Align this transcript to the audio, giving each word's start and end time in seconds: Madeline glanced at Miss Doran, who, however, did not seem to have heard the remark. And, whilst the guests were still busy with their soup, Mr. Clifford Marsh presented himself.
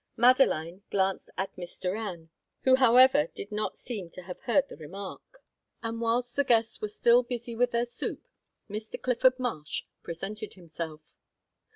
Madeline 0.17 0.81
glanced 0.89 1.29
at 1.37 1.55
Miss 1.55 1.79
Doran, 1.79 2.31
who, 2.63 2.73
however, 2.77 3.27
did 3.35 3.51
not 3.51 3.77
seem 3.77 4.09
to 4.09 4.23
have 4.23 4.39
heard 4.39 4.67
the 4.67 4.75
remark. 4.75 5.21
And, 5.83 6.01
whilst 6.01 6.35
the 6.35 6.43
guests 6.43 6.81
were 6.81 6.87
still 6.89 7.21
busy 7.21 7.55
with 7.55 7.69
their 7.69 7.85
soup, 7.85 8.27
Mr. 8.67 8.99
Clifford 8.99 9.37
Marsh 9.37 9.83
presented 10.01 10.55
himself. 10.55 11.01